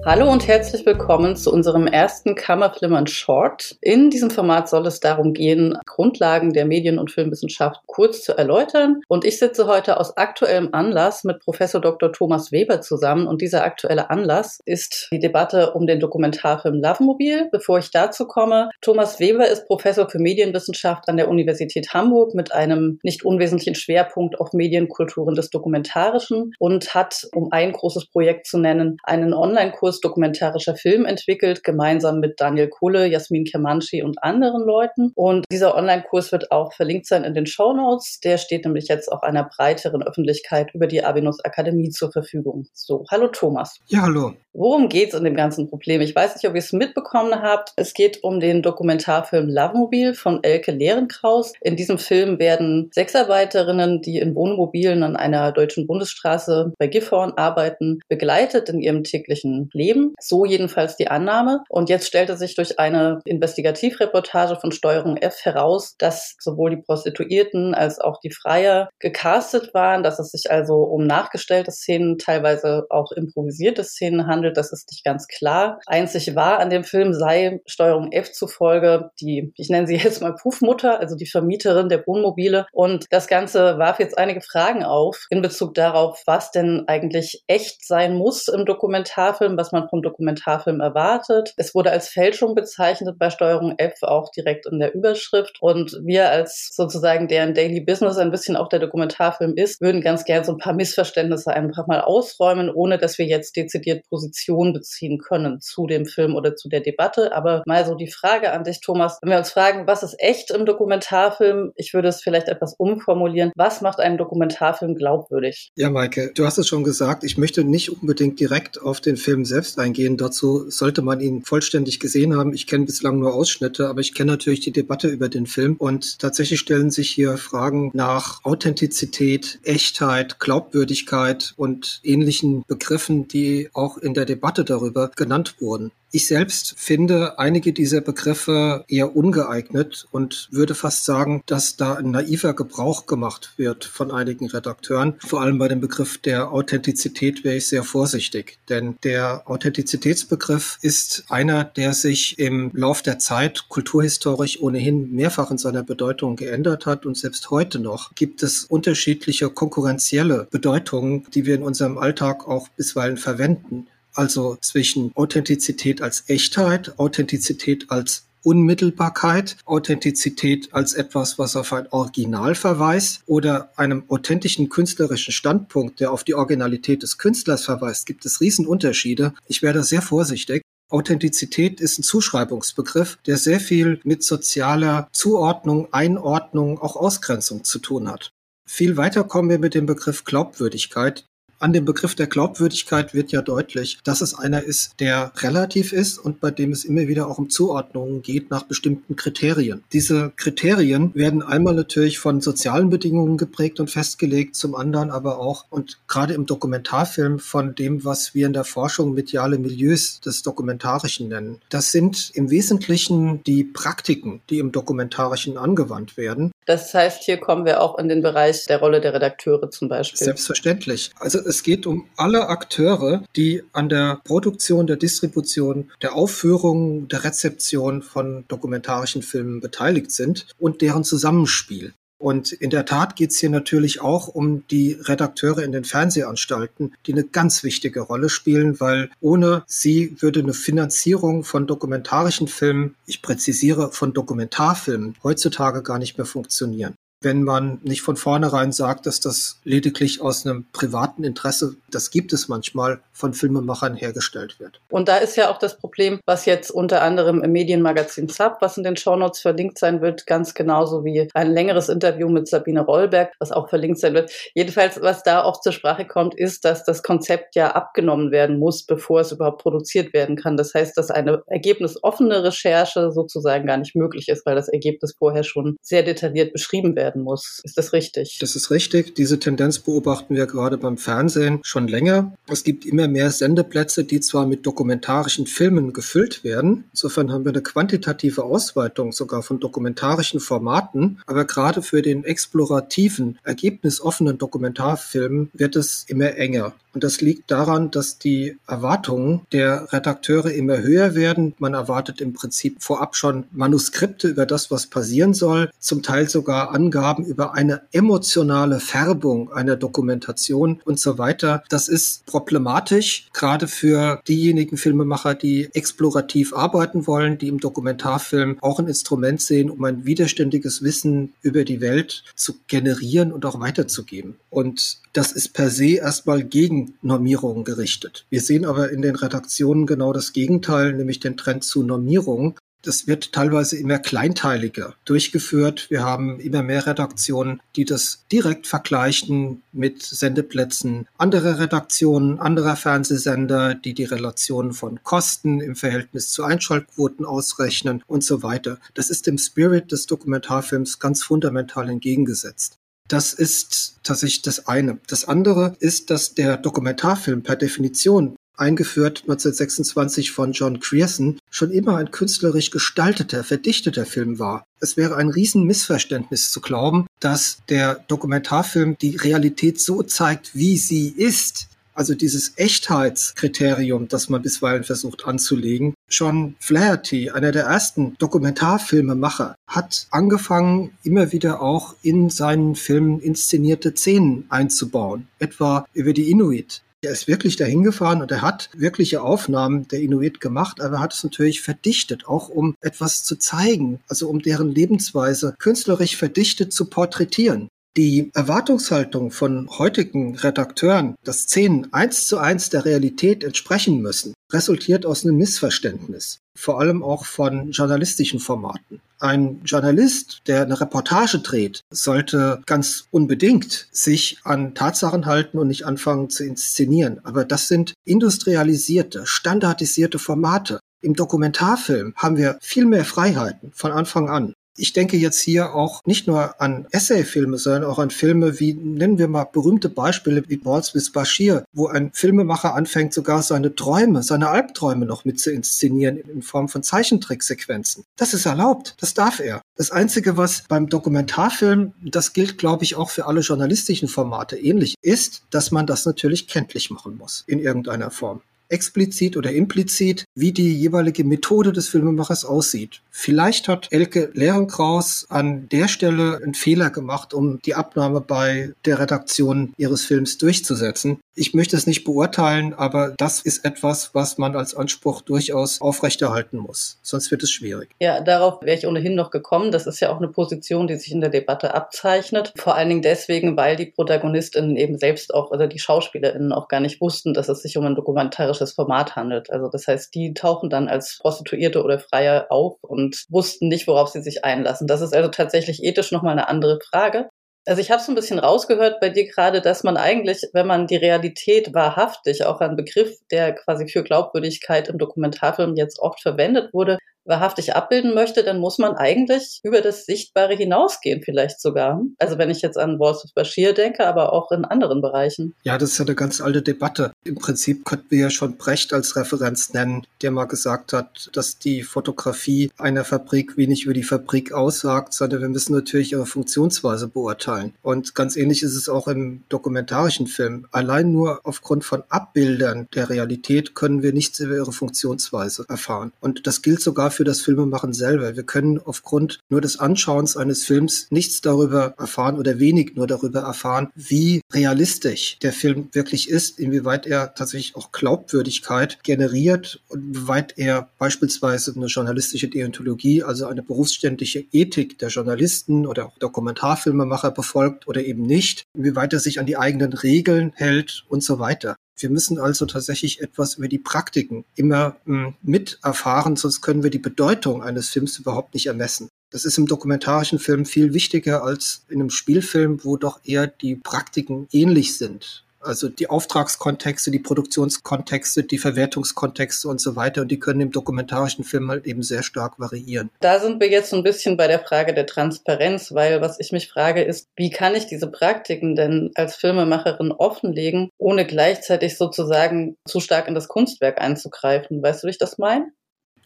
Hallo 0.08 0.30
und 0.30 0.46
herzlich 0.46 0.86
willkommen 0.86 1.34
zu 1.34 1.52
unserem 1.52 1.88
ersten 1.88 2.36
Kammerflimmern 2.36 3.08
Short. 3.08 3.76
In 3.80 4.08
diesem 4.08 4.30
Format 4.30 4.68
soll 4.68 4.86
es 4.86 5.00
darum 5.00 5.32
gehen, 5.32 5.76
Grundlagen 5.84 6.52
der 6.52 6.64
Medien- 6.64 7.00
und 7.00 7.10
Filmwissenschaft 7.10 7.80
kurz 7.86 8.22
zu 8.22 8.38
erläutern. 8.38 9.00
Und 9.08 9.24
ich 9.24 9.40
sitze 9.40 9.66
heute 9.66 9.98
aus 9.98 10.16
aktuellem 10.16 10.68
Anlass 10.70 11.24
mit 11.24 11.40
Professor 11.40 11.80
Dr. 11.80 12.12
Thomas 12.12 12.52
Weber 12.52 12.82
zusammen. 12.82 13.26
Und 13.26 13.42
dieser 13.42 13.64
aktuelle 13.64 14.08
Anlass 14.08 14.60
ist 14.64 15.08
die 15.10 15.18
Debatte 15.18 15.72
um 15.72 15.88
den 15.88 15.98
Dokumentarfilm 15.98 16.80
Lovemobil. 16.80 17.48
Bevor 17.50 17.80
ich 17.80 17.90
dazu 17.90 18.28
komme, 18.28 18.70
Thomas 18.82 19.18
Weber 19.18 19.48
ist 19.48 19.66
Professor 19.66 20.08
für 20.08 20.20
Medienwissenschaft 20.20 21.08
an 21.08 21.16
der 21.16 21.28
Universität 21.28 21.94
Hamburg 21.94 22.32
mit 22.32 22.52
einem 22.52 23.00
nicht 23.02 23.24
unwesentlichen 23.24 23.74
Schwerpunkt 23.74 24.40
auf 24.40 24.52
Medienkulturen 24.52 25.34
des 25.34 25.50
Dokumentarischen 25.50 26.52
und 26.60 26.94
hat, 26.94 27.26
um 27.34 27.50
ein 27.50 27.72
großes 27.72 28.06
Projekt 28.12 28.46
zu 28.46 28.58
nennen, 28.58 28.98
einen 29.02 29.34
Online-Kurs 29.34 29.95
dokumentarischer 30.00 30.76
Film 30.76 31.04
entwickelt, 31.04 31.62
gemeinsam 31.64 32.20
mit 32.20 32.40
Daniel 32.40 32.68
Kuhle, 32.68 33.06
Jasmin 33.06 33.44
Kermanci 33.44 34.02
und 34.02 34.22
anderen 34.22 34.62
Leuten. 34.64 35.12
Und 35.14 35.44
dieser 35.50 35.74
Online-Kurs 35.74 36.32
wird 36.32 36.50
auch 36.50 36.72
verlinkt 36.72 37.06
sein 37.06 37.24
in 37.24 37.34
den 37.34 37.46
Show 37.46 37.72
Notes. 37.72 38.20
Der 38.20 38.38
steht 38.38 38.64
nämlich 38.64 38.88
jetzt 38.88 39.10
auch 39.10 39.22
einer 39.22 39.44
breiteren 39.44 40.02
Öffentlichkeit 40.02 40.74
über 40.74 40.86
die 40.86 41.04
Avinus 41.04 41.44
Akademie 41.44 41.90
zur 41.90 42.12
Verfügung. 42.12 42.66
So, 42.72 43.04
hallo 43.10 43.28
Thomas. 43.28 43.78
Ja, 43.88 44.02
hallo. 44.02 44.34
Worum 44.58 44.88
geht 44.88 45.10
es 45.10 45.18
in 45.18 45.24
dem 45.24 45.36
ganzen 45.36 45.68
Problem? 45.68 46.00
Ich 46.00 46.16
weiß 46.16 46.34
nicht, 46.34 46.48
ob 46.48 46.54
ihr 46.54 46.60
es 46.60 46.72
mitbekommen 46.72 47.42
habt. 47.42 47.72
Es 47.76 47.92
geht 47.92 48.24
um 48.24 48.40
den 48.40 48.62
Dokumentarfilm 48.62 49.48
Lovemobil 49.48 50.14
von 50.14 50.42
Elke 50.42 50.72
Lehrenkraus. 50.72 51.52
In 51.60 51.76
diesem 51.76 51.98
Film 51.98 52.38
werden 52.38 52.90
Sexarbeiterinnen, 52.94 54.00
die 54.00 54.16
in 54.16 54.34
Wohnmobilen 54.34 55.02
an 55.02 55.14
einer 55.14 55.52
deutschen 55.52 55.86
Bundesstraße 55.86 56.72
bei 56.78 56.86
Gifhorn 56.86 57.34
arbeiten, 57.36 58.00
begleitet 58.08 58.70
in 58.70 58.80
ihrem 58.80 59.04
täglichen 59.04 59.68
Leben. 59.74 59.85
So 60.20 60.44
jedenfalls 60.44 60.96
die 60.96 61.08
Annahme. 61.08 61.62
Und 61.68 61.88
jetzt 61.88 62.06
stellte 62.06 62.36
sich 62.36 62.56
durch 62.56 62.78
eine 62.78 63.20
Investigativreportage 63.24 64.56
von 64.56 64.72
Steuerung 64.72 65.16
F 65.16 65.44
heraus, 65.44 65.94
dass 65.98 66.34
sowohl 66.40 66.70
die 66.70 66.82
Prostituierten 66.82 67.74
als 67.74 68.00
auch 68.00 68.20
die 68.20 68.32
Freier 68.32 68.88
gecastet 68.98 69.74
waren, 69.74 70.02
dass 70.02 70.18
es 70.18 70.30
sich 70.32 70.50
also 70.50 70.74
um 70.74 71.06
nachgestellte 71.06 71.70
Szenen, 71.70 72.18
teilweise 72.18 72.86
auch 72.90 73.12
improvisierte 73.12 73.84
Szenen 73.84 74.26
handelt 74.26 74.56
das 74.56 74.72
ist 74.72 74.90
nicht 74.90 75.04
ganz 75.04 75.26
klar. 75.28 75.78
Einzig 75.86 76.34
wahr 76.34 76.58
an 76.58 76.70
dem 76.70 76.84
Film 76.84 77.12
sei 77.12 77.60
Steuerung 77.66 78.12
F 78.12 78.32
zufolge 78.32 79.10
die, 79.20 79.52
ich 79.56 79.68
nenne 79.68 79.86
sie 79.86 79.96
jetzt 79.96 80.22
mal 80.22 80.34
Puffmutter, 80.34 80.98
also 81.00 81.16
die 81.16 81.26
Vermieterin 81.26 81.88
der 81.88 82.06
Wohnmobile. 82.06 82.66
Und 82.72 83.06
das 83.10 83.28
Ganze 83.28 83.78
warf 83.78 83.98
jetzt 83.98 84.18
einige 84.18 84.40
Fragen 84.40 84.84
auf 84.84 85.26
in 85.30 85.42
Bezug 85.42 85.74
darauf, 85.74 86.22
was 86.26 86.50
denn 86.50 86.84
eigentlich 86.86 87.44
echt 87.46 87.86
sein 87.86 88.16
muss 88.16 88.48
im 88.48 88.64
Dokumentarfilm, 88.64 89.56
was 89.56 89.72
man 89.72 89.75
vom 89.88 90.02
Dokumentarfilm 90.02 90.80
erwartet. 90.80 91.54
Es 91.56 91.74
wurde 91.74 91.90
als 91.90 92.08
Fälschung 92.08 92.54
bezeichnet 92.54 93.18
bei 93.18 93.30
Steuerung 93.30 93.74
F 93.78 94.02
auch 94.02 94.30
direkt 94.30 94.66
in 94.66 94.78
der 94.78 94.94
Überschrift. 94.94 95.58
Und 95.60 95.98
wir 96.04 96.30
als 96.30 96.70
sozusagen 96.72 97.28
deren 97.28 97.54
Daily 97.54 97.80
Business 97.80 98.18
ein 98.18 98.30
bisschen 98.30 98.56
auch 98.56 98.68
der 98.68 98.80
Dokumentarfilm 98.80 99.54
ist, 99.56 99.80
würden 99.80 100.00
ganz 100.00 100.24
gern 100.24 100.44
so 100.44 100.52
ein 100.52 100.58
paar 100.58 100.74
Missverständnisse 100.74 101.52
einfach 101.52 101.86
mal 101.86 102.00
ausräumen, 102.00 102.70
ohne 102.70 102.98
dass 102.98 103.18
wir 103.18 103.26
jetzt 103.26 103.56
dezidiert 103.56 104.04
Position 104.08 104.72
beziehen 104.72 105.18
können 105.18 105.60
zu 105.60 105.86
dem 105.86 106.06
Film 106.06 106.34
oder 106.34 106.56
zu 106.56 106.68
der 106.68 106.80
Debatte. 106.80 107.34
Aber 107.34 107.62
mal 107.66 107.84
so 107.84 107.94
die 107.94 108.10
Frage 108.10 108.52
an 108.52 108.64
dich, 108.64 108.80
Thomas, 108.80 109.18
wenn 109.22 109.30
wir 109.30 109.38
uns 109.38 109.50
fragen, 109.50 109.86
was 109.86 110.02
ist 110.02 110.16
echt 110.18 110.50
im 110.50 110.66
Dokumentarfilm? 110.66 111.72
Ich 111.76 111.94
würde 111.94 112.08
es 112.08 112.22
vielleicht 112.22 112.48
etwas 112.48 112.74
umformulieren. 112.78 113.52
Was 113.56 113.80
macht 113.80 114.00
einen 114.00 114.18
Dokumentarfilm 114.18 114.94
glaubwürdig? 114.94 115.70
Ja, 115.76 115.90
Maike, 115.90 116.32
du 116.34 116.44
hast 116.44 116.58
es 116.58 116.68
schon 116.68 116.84
gesagt. 116.84 117.24
Ich 117.24 117.38
möchte 117.38 117.64
nicht 117.64 117.90
unbedingt 117.90 118.38
direkt 118.40 118.80
auf 118.80 119.00
den 119.00 119.16
Film 119.16 119.44
selbst 119.44 119.55
eingehen. 119.78 120.16
Dazu 120.16 120.70
sollte 120.70 121.02
man 121.02 121.20
ihn 121.20 121.42
vollständig 121.42 122.00
gesehen 122.00 122.36
haben. 122.36 122.52
Ich 122.52 122.66
kenne 122.66 122.84
bislang 122.84 123.18
nur 123.18 123.34
Ausschnitte, 123.34 123.88
aber 123.88 124.00
ich 124.00 124.14
kenne 124.14 124.32
natürlich 124.32 124.60
die 124.60 124.72
Debatte 124.72 125.08
über 125.08 125.28
den 125.28 125.46
Film. 125.46 125.76
Und 125.76 126.18
tatsächlich 126.18 126.60
stellen 126.60 126.90
sich 126.90 127.10
hier 127.10 127.36
Fragen 127.38 127.90
nach 127.94 128.44
Authentizität, 128.44 129.58
Echtheit, 129.62 130.38
Glaubwürdigkeit 130.40 131.54
und 131.56 132.00
ähnlichen 132.02 132.64
Begriffen, 132.66 133.28
die 133.28 133.70
auch 133.72 133.98
in 133.98 134.14
der 134.14 134.24
Debatte 134.24 134.64
darüber 134.64 135.10
genannt 135.14 135.56
wurden. 135.60 135.92
Ich 136.12 136.28
selbst 136.28 136.74
finde 136.78 137.38
einige 137.38 137.72
dieser 137.72 138.00
Begriffe 138.00 138.84
eher 138.88 139.16
ungeeignet 139.16 140.06
und 140.12 140.48
würde 140.52 140.74
fast 140.76 141.04
sagen, 141.04 141.42
dass 141.46 141.76
da 141.76 141.94
ein 141.94 142.12
naiver 142.12 142.54
Gebrauch 142.54 143.06
gemacht 143.06 143.52
wird 143.56 143.84
von 143.84 144.12
einigen 144.12 144.48
Redakteuren. 144.48 145.14
Vor 145.18 145.42
allem 145.42 145.58
bei 145.58 145.66
dem 145.66 145.80
Begriff 145.80 146.18
der 146.18 146.52
Authentizität 146.52 147.42
wäre 147.42 147.56
ich 147.56 147.66
sehr 147.66 147.82
vorsichtig, 147.82 148.58
denn 148.68 148.96
der 149.02 149.42
Authentizitätsbegriff 149.50 150.78
ist 150.80 151.24
einer, 151.28 151.64
der 151.64 151.92
sich 151.92 152.38
im 152.38 152.70
Lauf 152.72 153.02
der 153.02 153.18
Zeit 153.18 153.68
kulturhistorisch 153.68 154.60
ohnehin 154.60 155.12
mehrfach 155.12 155.50
in 155.50 155.58
seiner 155.58 155.82
Bedeutung 155.82 156.36
geändert 156.36 156.86
hat 156.86 157.04
und 157.04 157.18
selbst 157.18 157.50
heute 157.50 157.80
noch 157.80 158.14
gibt 158.14 158.44
es 158.44 158.64
unterschiedliche 158.64 159.50
konkurrenzielle 159.50 160.46
Bedeutungen, 160.50 161.26
die 161.34 161.46
wir 161.46 161.56
in 161.56 161.62
unserem 161.64 161.98
Alltag 161.98 162.46
auch 162.46 162.68
bisweilen 162.68 163.16
verwenden 163.16 163.88
also 164.16 164.56
zwischen 164.60 165.12
Authentizität 165.14 166.02
als 166.02 166.24
Echtheit, 166.28 166.98
Authentizität 166.98 167.90
als 167.90 168.26
Unmittelbarkeit, 168.46 169.56
Authentizität 169.64 170.72
als 170.72 170.94
etwas, 170.94 171.36
was 171.36 171.56
auf 171.56 171.72
ein 171.72 171.88
Original 171.90 172.54
verweist 172.54 173.22
oder 173.26 173.70
einem 173.76 174.04
authentischen 174.08 174.68
künstlerischen 174.68 175.32
Standpunkt, 175.32 175.98
der 175.98 176.12
auf 176.12 176.22
die 176.22 176.34
Originalität 176.34 177.02
des 177.02 177.18
Künstlers 177.18 177.64
verweist, 177.64 178.06
gibt 178.06 178.24
es 178.24 178.40
Riesenunterschiede. 178.40 179.34
Ich 179.48 179.62
werde 179.62 179.82
sehr 179.82 180.00
vorsichtig. 180.00 180.62
Authentizität 180.88 181.80
ist 181.80 181.98
ein 181.98 182.04
Zuschreibungsbegriff, 182.04 183.18
der 183.26 183.36
sehr 183.36 183.58
viel 183.58 184.00
mit 184.04 184.22
sozialer 184.22 185.08
Zuordnung, 185.10 185.92
Einordnung, 185.92 186.78
auch 186.78 186.94
Ausgrenzung 186.94 187.64
zu 187.64 187.80
tun 187.80 188.08
hat. 188.08 188.30
Viel 188.68 188.96
weiter 188.96 189.24
kommen 189.24 189.50
wir 189.50 189.58
mit 189.58 189.74
dem 189.74 189.86
Begriff 189.86 190.22
Glaubwürdigkeit, 190.22 191.26
an 191.58 191.72
dem 191.72 191.84
Begriff 191.84 192.14
der 192.14 192.26
Glaubwürdigkeit 192.26 193.14
wird 193.14 193.32
ja 193.32 193.42
deutlich, 193.42 193.98
dass 194.04 194.20
es 194.20 194.38
einer 194.38 194.62
ist, 194.62 194.92
der 195.00 195.32
relativ 195.38 195.92
ist 195.92 196.18
und 196.18 196.40
bei 196.40 196.50
dem 196.50 196.72
es 196.72 196.84
immer 196.84 197.08
wieder 197.08 197.28
auch 197.28 197.38
um 197.38 197.50
Zuordnungen 197.50 198.22
geht 198.22 198.50
nach 198.50 198.64
bestimmten 198.64 199.16
Kriterien. 199.16 199.82
Diese 199.92 200.32
Kriterien 200.36 201.14
werden 201.14 201.42
einmal 201.42 201.74
natürlich 201.74 202.18
von 202.18 202.40
sozialen 202.40 202.90
Bedingungen 202.90 203.36
geprägt 203.36 203.80
und 203.80 203.90
festgelegt, 203.90 204.56
zum 204.56 204.74
anderen 204.74 205.10
aber 205.10 205.38
auch 205.38 205.66
und 205.70 205.98
gerade 206.08 206.34
im 206.34 206.46
Dokumentarfilm 206.46 207.38
von 207.38 207.74
dem, 207.74 208.04
was 208.04 208.34
wir 208.34 208.46
in 208.46 208.52
der 208.52 208.64
Forschung 208.64 209.14
mediale 209.14 209.58
Milieus 209.58 210.20
des 210.20 210.42
Dokumentarischen 210.42 211.28
nennen. 211.28 211.60
Das 211.68 211.92
sind 211.92 212.30
im 212.34 212.50
Wesentlichen 212.50 213.42
die 213.44 213.64
Praktiken, 213.64 214.40
die 214.50 214.58
im 214.58 214.72
Dokumentarischen 214.72 215.56
angewandt 215.56 216.16
werden. 216.16 216.52
Das 216.66 216.92
heißt, 216.92 217.22
hier 217.22 217.38
kommen 217.38 217.64
wir 217.64 217.80
auch 217.80 217.98
in 217.98 218.08
den 218.08 218.22
Bereich 218.22 218.66
der 218.66 218.80
Rolle 218.80 219.00
der 219.00 219.14
Redakteure 219.14 219.70
zum 219.70 219.88
Beispiel. 219.88 220.18
Selbstverständlich. 220.18 221.10
Also 221.18 221.38
es 221.46 221.62
geht 221.62 221.86
um 221.86 222.06
alle 222.16 222.48
Akteure, 222.48 223.24
die 223.36 223.62
an 223.72 223.88
der 223.88 224.20
Produktion, 224.24 224.86
der 224.86 224.96
Distribution, 224.96 225.90
der 226.02 226.14
Aufführung, 226.14 227.08
der 227.08 227.24
Rezeption 227.24 228.02
von 228.02 228.44
dokumentarischen 228.48 229.22
Filmen 229.22 229.60
beteiligt 229.60 230.10
sind 230.10 230.46
und 230.58 230.82
deren 230.82 231.04
Zusammenspiel. 231.04 231.94
Und 232.18 232.50
in 232.50 232.70
der 232.70 232.86
Tat 232.86 233.14
geht 233.14 233.30
es 233.32 233.38
hier 233.38 233.50
natürlich 233.50 234.00
auch 234.00 234.28
um 234.28 234.66
die 234.68 234.96
Redakteure 234.98 235.62
in 235.62 235.72
den 235.72 235.84
Fernsehanstalten, 235.84 236.94
die 237.06 237.12
eine 237.12 237.24
ganz 237.24 237.62
wichtige 237.62 238.00
Rolle 238.00 238.30
spielen, 238.30 238.80
weil 238.80 239.10
ohne 239.20 239.64
sie 239.66 240.16
würde 240.20 240.40
eine 240.40 240.54
Finanzierung 240.54 241.44
von 241.44 241.66
dokumentarischen 241.66 242.48
Filmen, 242.48 242.94
ich 243.06 243.20
präzisiere 243.20 243.92
von 243.92 244.14
Dokumentarfilmen, 244.14 245.16
heutzutage 245.22 245.82
gar 245.82 245.98
nicht 245.98 246.16
mehr 246.16 246.26
funktionieren 246.26 246.94
wenn 247.20 247.42
man 247.42 247.80
nicht 247.82 248.02
von 248.02 248.16
vornherein 248.16 248.72
sagt, 248.72 249.06
dass 249.06 249.20
das 249.20 249.60
lediglich 249.64 250.20
aus 250.20 250.46
einem 250.46 250.66
privaten 250.72 251.24
Interesse, 251.24 251.76
das 251.90 252.10
gibt 252.10 252.32
es 252.32 252.48
manchmal, 252.48 253.00
von 253.12 253.32
Filmemachern 253.32 253.96
hergestellt 253.96 254.60
wird. 254.60 254.80
Und 254.90 255.08
da 255.08 255.16
ist 255.16 255.36
ja 255.36 255.50
auch 255.50 255.58
das 255.58 255.78
Problem, 255.78 256.20
was 256.26 256.44
jetzt 256.44 256.70
unter 256.70 257.02
anderem 257.02 257.42
im 257.42 257.52
Medienmagazin 257.52 258.28
Zap, 258.28 258.60
was 258.60 258.76
in 258.76 258.84
den 258.84 258.96
Shownotes 258.96 259.40
verlinkt 259.40 259.78
sein 259.78 260.02
wird, 260.02 260.26
ganz 260.26 260.52
genauso 260.52 261.04
wie 261.04 261.28
ein 261.32 261.50
längeres 261.50 261.88
Interview 261.88 262.28
mit 262.28 262.48
Sabine 262.48 262.82
Rollberg, 262.82 263.32
was 263.38 263.52
auch 263.52 263.68
verlinkt 263.70 263.98
sein 263.98 264.14
wird. 264.14 264.30
Jedenfalls, 264.54 265.00
was 265.00 265.22
da 265.22 265.42
auch 265.42 265.60
zur 265.60 265.72
Sprache 265.72 266.04
kommt, 266.04 266.34
ist, 266.34 266.64
dass 266.64 266.84
das 266.84 267.02
Konzept 267.02 267.54
ja 267.54 267.70
abgenommen 267.70 268.30
werden 268.30 268.58
muss, 268.58 268.84
bevor 268.84 269.20
es 269.20 269.32
überhaupt 269.32 269.62
produziert 269.62 270.12
werden 270.12 270.36
kann. 270.36 270.58
Das 270.58 270.74
heißt, 270.74 270.96
dass 270.96 271.10
eine 271.10 271.42
ergebnisoffene 271.46 272.44
Recherche 272.44 273.10
sozusagen 273.10 273.66
gar 273.66 273.78
nicht 273.78 273.96
möglich 273.96 274.28
ist, 274.28 274.44
weil 274.44 274.56
das 274.56 274.68
Ergebnis 274.68 275.14
vorher 275.18 275.44
schon 275.44 275.76
sehr 275.80 276.02
detailliert 276.02 276.52
beschrieben 276.52 276.96
werden 276.96 277.15
werden 277.16 277.24
muss. 277.24 277.60
Ist 277.64 277.78
das 277.78 277.92
richtig? 277.92 278.38
Das 278.40 278.56
ist 278.56 278.70
richtig. 278.70 279.14
Diese 279.14 279.38
Tendenz 279.38 279.78
beobachten 279.78 280.34
wir 280.34 280.46
gerade 280.46 280.78
beim 280.78 280.98
Fernsehen 280.98 281.60
schon 281.62 281.88
länger. 281.88 282.32
Es 282.48 282.62
gibt 282.62 282.84
immer 282.84 283.08
mehr 283.08 283.30
Sendeplätze, 283.30 284.04
die 284.04 284.20
zwar 284.20 284.46
mit 284.46 284.66
dokumentarischen 284.66 285.46
Filmen 285.46 285.92
gefüllt 285.92 286.44
werden. 286.44 286.84
Insofern 286.92 287.32
haben 287.32 287.44
wir 287.44 287.52
eine 287.52 287.62
quantitative 287.62 288.44
Ausweitung 288.44 289.12
sogar 289.12 289.42
von 289.42 289.58
dokumentarischen 289.60 290.40
Formaten. 290.40 291.18
Aber 291.26 291.44
gerade 291.44 291.82
für 291.82 292.02
den 292.02 292.24
explorativen, 292.24 293.38
ergebnisoffenen 293.42 294.38
Dokumentarfilm 294.38 295.50
wird 295.52 295.76
es 295.76 296.04
immer 296.08 296.36
enger. 296.36 296.74
Und 296.96 297.04
das 297.04 297.20
liegt 297.20 297.50
daran, 297.50 297.90
dass 297.90 298.18
die 298.18 298.56
Erwartungen 298.66 299.42
der 299.52 299.92
Redakteure 299.92 300.50
immer 300.50 300.78
höher 300.78 301.14
werden. 301.14 301.54
Man 301.58 301.74
erwartet 301.74 302.22
im 302.22 302.32
Prinzip 302.32 302.82
vorab 302.82 303.16
schon 303.16 303.44
Manuskripte 303.52 304.28
über 304.28 304.46
das, 304.46 304.70
was 304.70 304.86
passieren 304.86 305.34
soll, 305.34 305.70
zum 305.78 306.02
Teil 306.02 306.26
sogar 306.26 306.74
Angaben 306.74 307.26
über 307.26 307.52
eine 307.52 307.82
emotionale 307.92 308.80
Färbung 308.80 309.52
einer 309.52 309.76
Dokumentation 309.76 310.80
und 310.86 310.98
so 310.98 311.18
weiter. 311.18 311.62
Das 311.68 311.88
ist 311.88 312.24
problematisch, 312.24 313.28
gerade 313.34 313.68
für 313.68 314.22
diejenigen 314.26 314.78
Filmemacher, 314.78 315.34
die 315.34 315.68
explorativ 315.74 316.54
arbeiten 316.54 317.06
wollen, 317.06 317.36
die 317.36 317.48
im 317.48 317.60
Dokumentarfilm 317.60 318.56
auch 318.62 318.78
ein 318.78 318.88
Instrument 318.88 319.42
sehen, 319.42 319.68
um 319.68 319.84
ein 319.84 320.06
widerständiges 320.06 320.82
Wissen 320.82 321.34
über 321.42 321.64
die 321.64 321.82
Welt 321.82 322.24
zu 322.36 322.54
generieren 322.68 323.32
und 323.32 323.44
auch 323.44 323.60
weiterzugeben. 323.60 324.36
Und 324.48 325.00
das 325.12 325.32
ist 325.32 325.54
per 325.54 325.70
se 325.70 325.96
erstmal 325.96 326.42
gegen 326.42 326.85
Normierungen 327.02 327.64
gerichtet. 327.64 328.26
Wir 328.30 328.40
sehen 328.40 328.64
aber 328.64 328.90
in 328.90 329.02
den 329.02 329.16
Redaktionen 329.16 329.86
genau 329.86 330.12
das 330.12 330.32
Gegenteil, 330.32 330.92
nämlich 330.92 331.20
den 331.20 331.36
Trend 331.36 331.64
zu 331.64 331.82
Normierung. 331.82 332.58
Das 332.86 333.08
wird 333.08 333.32
teilweise 333.32 333.76
immer 333.76 333.98
kleinteiliger 333.98 334.94
durchgeführt. 335.04 335.90
Wir 335.90 336.04
haben 336.04 336.38
immer 336.38 336.62
mehr 336.62 336.86
Redaktionen, 336.86 337.60
die 337.74 337.84
das 337.84 338.24
direkt 338.30 338.68
vergleichen 338.68 339.62
mit 339.72 340.04
Sendeplätzen 340.04 341.08
anderer 341.18 341.58
Redaktionen, 341.58 342.38
anderer 342.38 342.76
Fernsehsender, 342.76 343.74
die 343.74 343.92
die 343.92 344.04
Relationen 344.04 344.72
von 344.72 345.02
Kosten 345.02 345.60
im 345.60 345.74
Verhältnis 345.74 346.30
zu 346.30 346.44
Einschaltquoten 346.44 347.26
ausrechnen 347.26 348.04
und 348.06 348.22
so 348.22 348.44
weiter. 348.44 348.78
Das 348.94 349.10
ist 349.10 349.26
dem 349.26 349.38
Spirit 349.38 349.90
des 349.90 350.06
Dokumentarfilms 350.06 351.00
ganz 351.00 351.24
fundamental 351.24 351.88
entgegengesetzt. 351.90 352.78
Das 353.08 353.32
ist 353.32 353.98
tatsächlich 354.02 354.42
das 354.42 354.66
eine. 354.66 354.98
Das 355.06 355.26
andere 355.26 355.76
ist, 355.80 356.10
dass 356.10 356.34
der 356.34 356.56
Dokumentarfilm 356.56 357.42
per 357.42 357.56
Definition 357.56 358.36
eingeführt 358.56 359.22
1926 359.22 360.32
von 360.32 360.52
John 360.52 360.80
Grierson, 360.80 361.38
schon 361.50 361.70
immer 361.70 361.96
ein 361.96 362.10
künstlerisch 362.10 362.70
gestalteter, 362.70 363.44
verdichteter 363.44 364.06
Film 364.06 364.38
war. 364.38 364.64
Es 364.80 364.96
wäre 364.96 365.16
ein 365.16 365.28
Riesenmissverständnis 365.28 366.50
zu 366.50 366.60
glauben, 366.60 367.06
dass 367.20 367.58
der 367.68 367.96
Dokumentarfilm 368.08 368.96
die 368.98 369.16
Realität 369.16 369.80
so 369.80 370.02
zeigt, 370.02 370.54
wie 370.54 370.78
sie 370.78 371.08
ist. 371.08 371.68
Also 371.96 372.14
dieses 372.14 372.52
Echtheitskriterium, 372.56 374.06
das 374.08 374.28
man 374.28 374.42
bisweilen 374.42 374.84
versucht 374.84 375.24
anzulegen. 375.24 375.94
John 376.10 376.54
Flaherty, 376.60 377.30
einer 377.30 377.52
der 377.52 377.64
ersten 377.64 378.16
Dokumentarfilmemacher, 378.18 379.56
hat 379.66 380.06
angefangen, 380.10 380.92
immer 381.02 381.32
wieder 381.32 381.62
auch 381.62 381.94
in 382.02 382.28
seinen 382.28 382.74
Filmen 382.74 383.18
inszenierte 383.18 383.92
Szenen 383.92 384.44
einzubauen. 384.50 385.26
Etwa 385.38 385.86
über 385.94 386.12
die 386.12 386.30
Inuit. 386.30 386.82
Er 387.02 387.12
ist 387.12 387.28
wirklich 387.28 387.56
dahin 387.56 387.82
gefahren 387.82 388.20
und 388.20 388.30
er 388.30 388.42
hat 388.42 388.68
wirkliche 388.74 389.22
Aufnahmen 389.22 389.86
der 389.88 390.00
Inuit 390.00 390.40
gemacht, 390.40 390.80
aber 390.80 390.96
er 390.96 391.00
hat 391.00 391.14
es 391.14 391.24
natürlich 391.24 391.62
verdichtet, 391.62 392.26
auch 392.26 392.48
um 392.48 392.74
etwas 392.80 393.22
zu 393.22 393.36
zeigen, 393.36 394.00
also 394.08 394.28
um 394.28 394.40
deren 394.42 394.70
Lebensweise 394.70 395.54
künstlerisch 395.58 396.16
verdichtet 396.16 396.72
zu 396.72 396.86
porträtieren. 396.86 397.68
Die 397.96 398.30
Erwartungshaltung 398.34 399.30
von 399.30 399.70
heutigen 399.70 400.36
Redakteuren, 400.36 401.14
dass 401.24 401.44
Szenen 401.44 401.90
eins 401.94 402.26
zu 402.26 402.36
eins 402.36 402.68
der 402.68 402.84
Realität 402.84 403.42
entsprechen 403.42 404.02
müssen, 404.02 404.34
resultiert 404.52 405.06
aus 405.06 405.24
einem 405.24 405.38
Missverständnis, 405.38 406.40
vor 406.54 406.78
allem 406.78 407.02
auch 407.02 407.24
von 407.24 407.70
journalistischen 407.70 408.38
Formaten. 408.38 409.00
Ein 409.18 409.62
Journalist, 409.64 410.42
der 410.46 410.64
eine 410.64 410.78
Reportage 410.78 411.38
dreht, 411.38 411.80
sollte 411.90 412.60
ganz 412.66 413.06
unbedingt 413.12 413.88
sich 413.92 414.40
an 414.44 414.74
Tatsachen 414.74 415.24
halten 415.24 415.56
und 415.56 415.68
nicht 415.68 415.86
anfangen 415.86 416.28
zu 416.28 416.44
inszenieren. 416.44 417.20
Aber 417.24 417.46
das 417.46 417.66
sind 417.66 417.94
industrialisierte, 418.04 419.22
standardisierte 419.24 420.18
Formate. 420.18 420.80
Im 421.00 421.14
Dokumentarfilm 421.14 422.12
haben 422.16 422.36
wir 422.36 422.58
viel 422.60 422.84
mehr 422.84 423.06
Freiheiten 423.06 423.72
von 423.72 423.92
Anfang 423.92 424.28
an. 424.28 424.52
Ich 424.76 424.92
denke 424.92 425.16
jetzt 425.16 425.40
hier 425.40 425.74
auch 425.74 426.04
nicht 426.04 426.26
nur 426.26 426.60
an 426.60 426.86
Essay-Filme, 426.90 427.58
sondern 427.58 427.84
auch 427.84 427.98
an 427.98 428.10
Filme 428.10 428.60
wie, 428.60 428.74
nennen 428.74 429.18
wir 429.18 429.28
mal 429.28 429.44
berühmte 429.44 429.88
Beispiele 429.88 430.44
wie 430.48 430.56
Balls 430.56 430.94
with 430.94 431.12
Bashir, 431.12 431.64
wo 431.72 431.86
ein 431.86 432.10
Filmemacher 432.12 432.74
anfängt, 432.74 433.14
sogar 433.14 433.42
seine 433.42 433.74
Träume, 433.74 434.22
seine 434.22 434.48
Albträume 434.48 435.06
noch 435.06 435.24
mit 435.24 435.40
zu 435.40 435.50
inszenieren 435.50 436.16
in 436.16 436.42
Form 436.42 436.68
von 436.68 436.82
Zeichentricksequenzen. 436.82 438.04
Das 438.16 438.34
ist 438.34 438.46
erlaubt, 438.46 438.96
das 439.00 439.14
darf 439.14 439.40
er. 439.40 439.62
Das 439.76 439.90
Einzige, 439.90 440.36
was 440.36 440.64
beim 440.68 440.88
Dokumentarfilm, 440.88 441.92
das 442.02 442.32
gilt, 442.32 442.58
glaube 442.58 442.84
ich, 442.84 442.96
auch 442.96 443.10
für 443.10 443.26
alle 443.26 443.40
journalistischen 443.40 444.08
Formate 444.08 444.56
ähnlich 444.56 444.94
ist, 445.02 445.42
dass 445.50 445.70
man 445.70 445.86
das 445.86 446.06
natürlich 446.06 446.48
kenntlich 446.48 446.90
machen 446.90 447.16
muss 447.16 447.44
in 447.46 447.60
irgendeiner 447.60 448.10
Form 448.10 448.42
explizit 448.68 449.36
oder 449.36 449.52
implizit, 449.52 450.24
wie 450.34 450.52
die 450.52 450.74
jeweilige 450.74 451.24
Methode 451.24 451.72
des 451.72 451.88
Filmemachers 451.88 452.44
aussieht. 452.44 453.02
Vielleicht 453.10 453.68
hat 453.68 453.88
Elke 453.90 454.30
Lehrenkraus 454.34 455.26
an 455.28 455.68
der 455.68 455.88
Stelle 455.88 456.40
einen 456.42 456.54
Fehler 456.54 456.90
gemacht, 456.90 457.34
um 457.34 457.60
die 457.62 457.74
Abnahme 457.74 458.20
bei 458.20 458.72
der 458.84 458.98
Redaktion 458.98 459.72
ihres 459.76 460.04
Films 460.04 460.38
durchzusetzen. 460.38 461.18
Ich 461.38 461.52
möchte 461.52 461.76
es 461.76 461.86
nicht 461.86 462.04
beurteilen, 462.04 462.72
aber 462.72 463.14
das 463.18 463.42
ist 463.42 463.66
etwas, 463.66 464.14
was 464.14 464.38
man 464.38 464.56
als 464.56 464.74
Anspruch 464.74 465.20
durchaus 465.20 465.82
aufrechterhalten 465.82 466.56
muss. 466.56 466.98
Sonst 467.02 467.30
wird 467.30 467.42
es 467.42 467.50
schwierig. 467.50 467.90
Ja, 468.00 468.22
darauf 468.22 468.62
wäre 468.62 468.74
ich 468.74 468.86
ohnehin 468.86 469.14
noch 469.14 469.30
gekommen. 469.30 469.70
Das 469.70 469.86
ist 469.86 470.00
ja 470.00 470.10
auch 470.10 470.16
eine 470.16 470.28
Position, 470.28 470.86
die 470.86 470.96
sich 470.96 471.12
in 471.12 471.20
der 471.20 471.28
Debatte 471.28 471.74
abzeichnet. 471.74 472.54
Vor 472.56 472.74
allen 472.74 472.88
Dingen 472.88 473.02
deswegen, 473.02 473.54
weil 473.54 473.76
die 473.76 473.84
Protagonistinnen 473.84 474.76
eben 474.76 474.96
selbst 474.96 475.34
auch, 475.34 475.52
also 475.52 475.66
die 475.66 475.78
Schauspielerinnen 475.78 476.54
auch 476.54 476.68
gar 476.68 476.80
nicht 476.80 477.02
wussten, 477.02 477.34
dass 477.34 477.50
es 477.50 477.60
sich 477.60 477.76
um 477.76 477.84
ein 477.84 477.96
dokumentarisches 477.96 478.72
Format 478.72 479.14
handelt. 479.14 479.50
Also 479.50 479.68
das 479.68 479.86
heißt, 479.86 480.14
die 480.14 480.32
tauchen 480.32 480.70
dann 480.70 480.88
als 480.88 481.18
Prostituierte 481.20 481.84
oder 481.84 481.98
Freier 481.98 482.46
auf 482.48 482.78
und 482.80 483.26
wussten 483.28 483.68
nicht, 483.68 483.86
worauf 483.86 484.08
sie 484.08 484.22
sich 484.22 484.42
einlassen. 484.42 484.86
Das 484.86 485.02
ist 485.02 485.14
also 485.14 485.28
tatsächlich 485.28 485.84
ethisch 485.84 486.12
nochmal 486.12 486.32
eine 486.32 486.48
andere 486.48 486.78
Frage. 486.80 487.28
Also 487.66 487.80
ich 487.82 487.90
habe 487.90 488.00
so 488.00 488.12
ein 488.12 488.14
bisschen 488.14 488.38
rausgehört 488.38 489.00
bei 489.00 489.08
dir 489.08 489.26
gerade, 489.26 489.60
dass 489.60 489.82
man 489.82 489.96
eigentlich, 489.96 490.42
wenn 490.52 490.68
man 490.68 490.86
die 490.86 490.96
Realität 490.96 491.74
wahrhaftig, 491.74 492.44
auch 492.46 492.60
ein 492.60 492.76
Begriff, 492.76 493.18
der 493.32 493.54
quasi 493.54 493.88
für 493.88 494.04
Glaubwürdigkeit 494.04 494.88
im 494.88 494.98
Dokumentarfilm 494.98 495.74
jetzt 495.74 495.98
oft 495.98 496.20
verwendet 496.22 496.72
wurde, 496.72 496.98
wahrhaftig 497.26 497.74
abbilden 497.74 498.14
möchte, 498.14 498.42
dann 498.42 498.58
muss 498.58 498.78
man 498.78 498.94
eigentlich 498.96 499.60
über 499.62 499.80
das 499.80 500.06
Sichtbare 500.06 500.54
hinausgehen, 500.54 501.22
vielleicht 501.22 501.60
sogar. 501.60 502.02
Also 502.18 502.38
wenn 502.38 502.50
ich 502.50 502.62
jetzt 502.62 502.78
an 502.78 502.98
Walls 502.98 503.24
of 503.24 503.34
Bashir 503.34 503.72
denke, 503.72 504.06
aber 504.06 504.32
auch 504.32 504.50
in 504.52 504.64
anderen 504.64 505.00
Bereichen. 505.00 505.54
Ja, 505.62 505.78
das 505.78 505.92
ist 505.92 505.98
ja 505.98 506.04
eine 506.04 506.14
ganz 506.14 506.40
alte 506.40 506.62
Debatte. 506.62 507.12
Im 507.24 507.36
Prinzip 507.36 507.84
könnten 507.84 508.10
wir 508.10 508.18
ja 508.18 508.30
schon 508.30 508.56
Brecht 508.56 508.92
als 508.92 509.16
Referenz 509.16 509.72
nennen, 509.72 510.06
der 510.22 510.30
mal 510.30 510.44
gesagt 510.44 510.92
hat, 510.92 511.30
dass 511.32 511.58
die 511.58 511.82
Fotografie 511.82 512.70
einer 512.78 513.04
Fabrik 513.04 513.56
wenig 513.56 513.84
über 513.84 513.94
die 513.94 514.02
Fabrik 514.02 514.52
aussagt, 514.52 515.12
sondern 515.12 515.40
wir 515.40 515.48
müssen 515.48 515.74
natürlich 515.74 516.12
ihre 516.12 516.26
Funktionsweise 516.26 517.08
beurteilen. 517.08 517.74
Und 517.82 518.14
ganz 518.14 518.36
ähnlich 518.36 518.62
ist 518.62 518.76
es 518.76 518.88
auch 518.88 519.08
im 519.08 519.42
dokumentarischen 519.48 520.26
Film. 520.26 520.66
Allein 520.72 521.12
nur 521.12 521.40
aufgrund 521.44 521.84
von 521.84 522.02
Abbildern 522.08 522.88
der 522.94 523.10
Realität 523.10 523.74
können 523.74 524.02
wir 524.02 524.12
nichts 524.12 524.40
über 524.40 524.56
ihre 524.56 524.72
Funktionsweise 524.72 525.64
erfahren. 525.68 526.12
Und 526.20 526.46
das 526.46 526.62
gilt 526.62 526.80
sogar 526.80 527.10
für 527.16 527.24
das 527.24 527.40
Filmemachen 527.40 527.92
selber. 527.92 528.36
Wir 528.36 528.44
können 528.44 528.78
aufgrund 528.78 529.40
nur 529.48 529.60
des 529.60 529.78
Anschauens 529.78 530.36
eines 530.36 530.64
Films 530.64 531.06
nichts 531.10 531.40
darüber 531.40 531.94
erfahren 531.98 532.38
oder 532.38 532.58
wenig 532.58 532.94
nur 532.94 533.06
darüber 533.06 533.40
erfahren, 533.40 533.88
wie 533.94 534.42
realistisch 534.52 535.38
der 535.40 535.52
Film 535.52 535.88
wirklich 535.92 536.28
ist, 536.30 536.58
inwieweit 536.58 537.06
er 537.06 537.34
tatsächlich 537.34 537.76
auch 537.76 537.92
Glaubwürdigkeit 537.92 539.02
generiert 539.02 539.80
und 539.88 540.14
inwieweit 540.14 540.54
er 540.56 540.90
beispielsweise 540.98 541.74
eine 541.74 541.86
journalistische 541.86 542.48
Deontologie, 542.48 543.22
also 543.22 543.46
eine 543.46 543.62
berufsständische 543.62 544.44
Ethik 544.52 544.98
der 544.98 545.08
Journalisten 545.08 545.86
oder 545.86 546.06
auch 546.06 546.18
Dokumentarfilmemacher 546.18 547.30
befolgt 547.30 547.88
oder 547.88 548.04
eben 548.04 548.22
nicht, 548.22 548.64
inwieweit 548.74 549.12
er 549.12 549.20
sich 549.20 549.40
an 549.40 549.46
die 549.46 549.56
eigenen 549.56 549.92
Regeln 549.92 550.52
hält 550.54 551.04
und 551.08 551.22
so 551.22 551.38
weiter. 551.38 551.76
Wir 551.98 552.10
müssen 552.10 552.38
also 552.38 552.66
tatsächlich 552.66 553.20
etwas 553.20 553.54
über 553.54 553.68
die 553.68 553.78
Praktiken 553.78 554.44
immer 554.54 554.96
hm, 555.04 555.34
mit 555.42 555.78
erfahren, 555.82 556.36
sonst 556.36 556.60
können 556.60 556.82
wir 556.82 556.90
die 556.90 556.98
Bedeutung 556.98 557.62
eines 557.62 557.88
Films 557.88 558.18
überhaupt 558.18 558.54
nicht 558.54 558.66
ermessen. 558.66 559.08
Das 559.30 559.44
ist 559.44 559.58
im 559.58 559.66
dokumentarischen 559.66 560.38
Film 560.38 560.66
viel 560.66 560.94
wichtiger 560.94 561.42
als 561.42 561.84
in 561.88 562.00
einem 562.00 562.10
Spielfilm, 562.10 562.84
wo 562.84 562.96
doch 562.96 563.20
eher 563.24 563.46
die 563.46 563.76
Praktiken 563.76 564.46
ähnlich 564.52 564.96
sind. 564.96 565.45
Also 565.66 565.88
die 565.88 566.08
Auftragskontexte, 566.08 567.10
die 567.10 567.18
Produktionskontexte, 567.18 568.44
die 568.44 568.58
Verwertungskontexte 568.58 569.68
und 569.68 569.80
so 569.80 569.96
weiter. 569.96 570.22
Und 570.22 570.28
die 570.28 570.38
können 570.38 570.60
im 570.60 570.70
dokumentarischen 570.70 571.44
Film 571.44 571.70
halt 571.70 571.86
eben 571.86 572.02
sehr 572.02 572.22
stark 572.22 572.58
variieren. 572.58 573.10
Da 573.20 573.40
sind 573.40 573.60
wir 573.60 573.68
jetzt 573.68 573.90
so 573.90 573.96
ein 573.96 574.02
bisschen 574.02 574.36
bei 574.36 574.46
der 574.46 574.60
Frage 574.60 574.94
der 574.94 575.06
Transparenz, 575.06 575.92
weil 575.92 576.20
was 576.20 576.38
ich 576.40 576.52
mich 576.52 576.68
frage 576.68 577.02
ist, 577.02 577.28
wie 577.36 577.50
kann 577.50 577.74
ich 577.74 577.86
diese 577.86 578.10
Praktiken 578.10 578.76
denn 578.76 579.10
als 579.14 579.36
Filmemacherin 579.36 580.12
offenlegen, 580.12 580.90
ohne 580.98 581.26
gleichzeitig 581.26 581.96
sozusagen 581.96 582.76
zu 582.86 583.00
stark 583.00 583.28
in 583.28 583.34
das 583.34 583.48
Kunstwerk 583.48 584.00
einzugreifen? 584.00 584.82
Weißt 584.82 585.02
du, 585.02 585.06
wie 585.06 585.10
ich 585.10 585.18
das 585.18 585.38
meine? 585.38 585.72